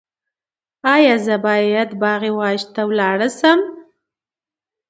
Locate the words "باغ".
2.01-2.21